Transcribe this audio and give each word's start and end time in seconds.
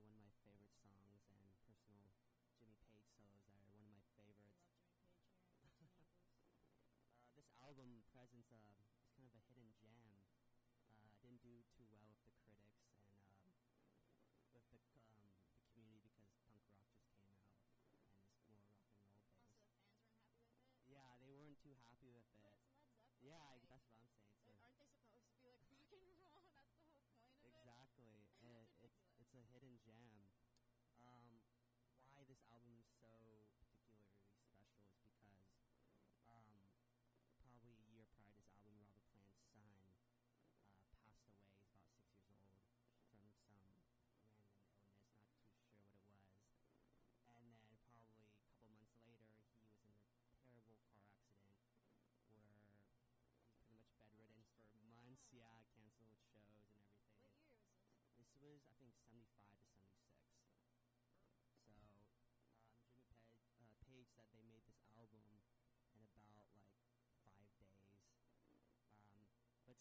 actually 0.00 0.16
one 0.16 0.16
of 0.16 0.24
my 0.24 0.32
favorite 0.48 0.80
songs 0.88 1.28
and 1.36 1.52
personal 1.68 2.08
Jimmy 2.56 2.72
Page 2.88 3.04
solos 3.12 3.44
that 3.44 3.60
are 3.60 3.68
one 3.76 3.84
of 3.84 3.92
my 3.92 4.00
favorites. 4.16 4.64
uh, 5.68 5.84
this 7.36 7.52
album, 7.60 8.00
Presence, 8.08 8.48
uh, 8.52 8.80
is 8.96 9.04
kind 9.12 9.28
of 9.28 9.34
a 9.36 9.42
hidden 9.44 9.68
gem. 9.76 10.00
Uh, 10.88 11.12
didn't 11.20 11.42
do 11.44 11.60
too 11.76 11.84
well 11.92 12.09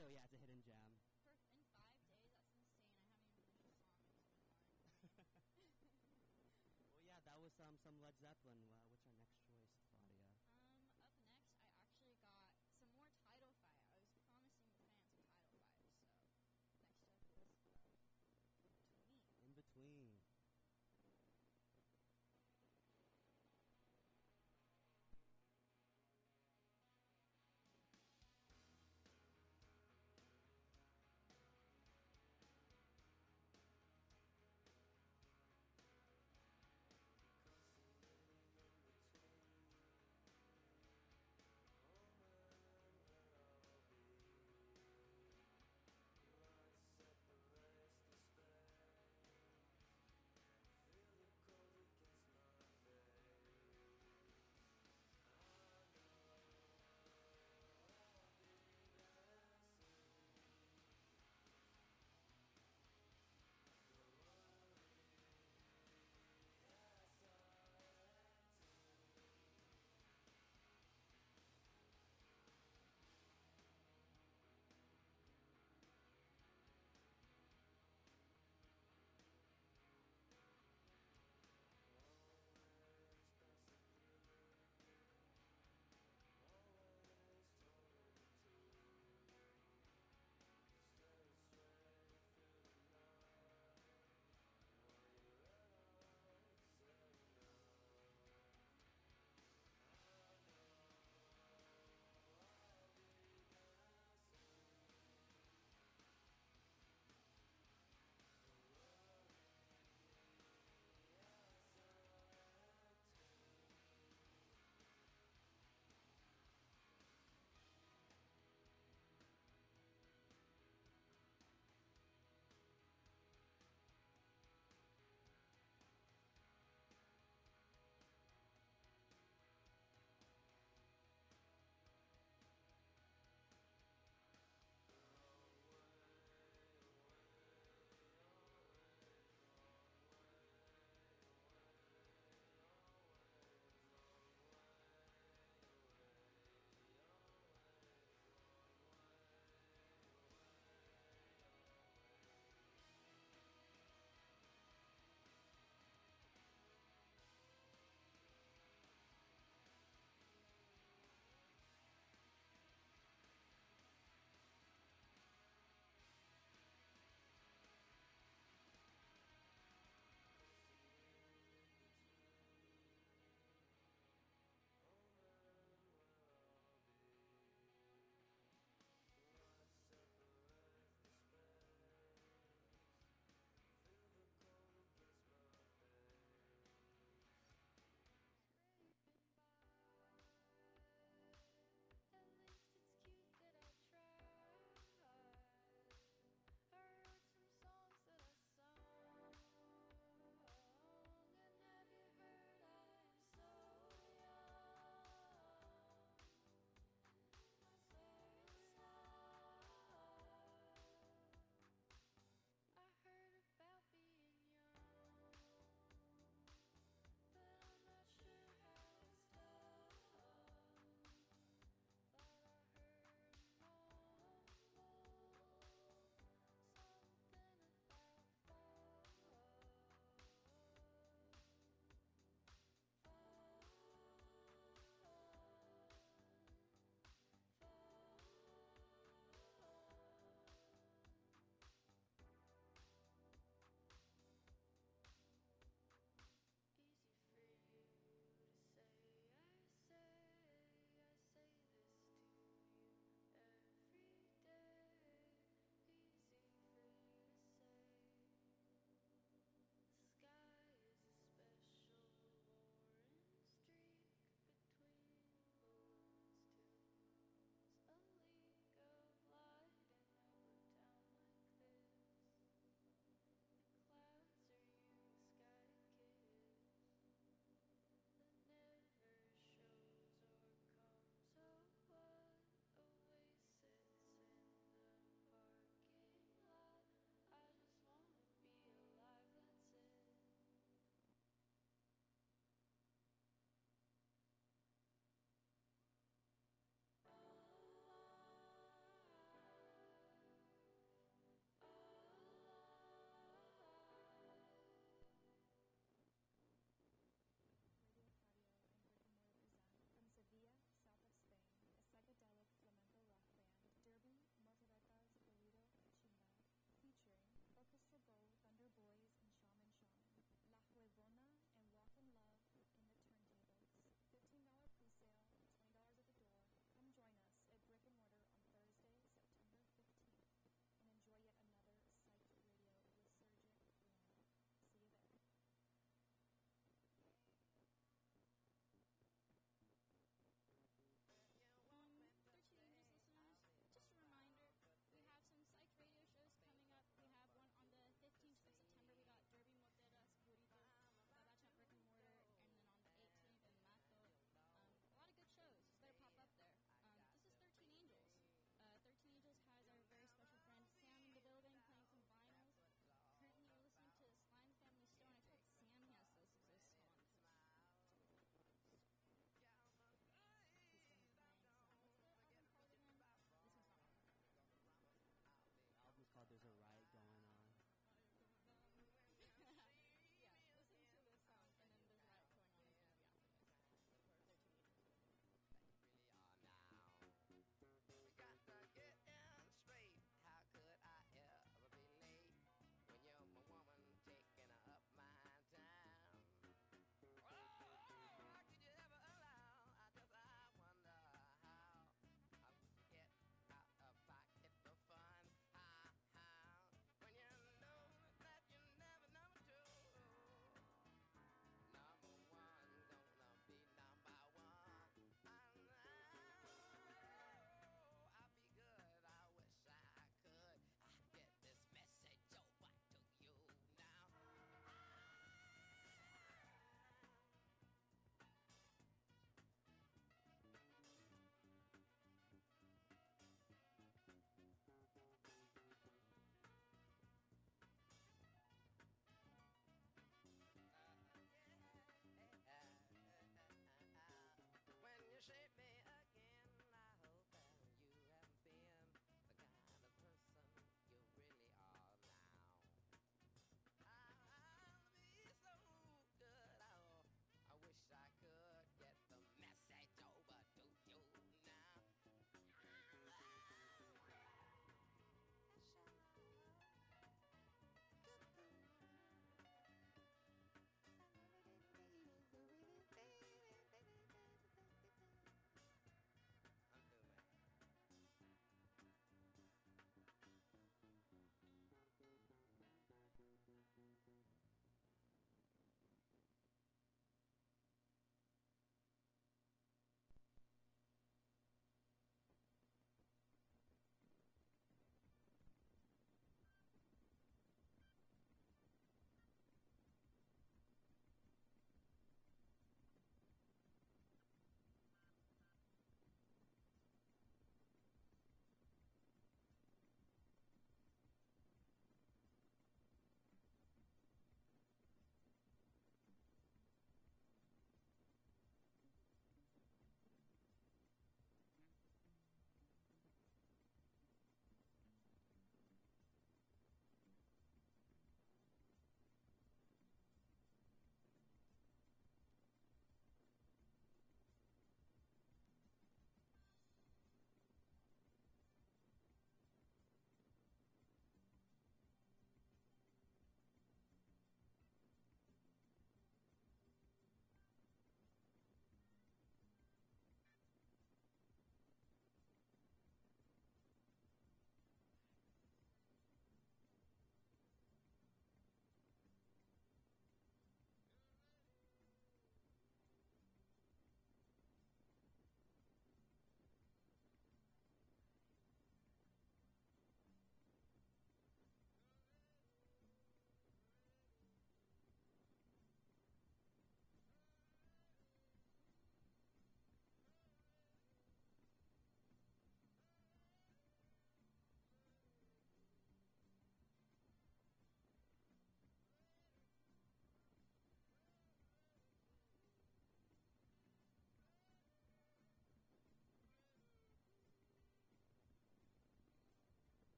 So 0.00 0.08
yeah, 0.08 0.24
it's 0.24 0.32
a 0.32 0.40
hidden 0.40 0.64
gem. 0.64 0.80
For, 1.68 1.76
in 1.76 1.84
five 1.92 2.08
days, 2.08 2.32
that's 2.32 2.56
insane. 2.56 3.84
I 4.72 4.80
haven't 4.80 4.96
even 4.96 5.12
heard 5.12 5.28
the 5.28 5.52
song. 5.52 5.76
well, 6.88 7.04
yeah, 7.04 7.20
that 7.28 7.36
was 7.36 7.52
um, 7.60 7.76
some 7.84 8.00
Led 8.00 8.16
Zeppelin. 8.16 8.79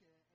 like 0.00 0.08
it 0.08 0.31